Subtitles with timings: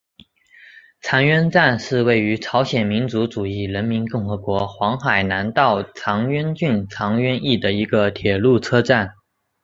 [0.99, 9.13] 长渊站是位于朝鲜民主主义人民共和国黄海南道长渊郡长渊邑的一个铁路车站。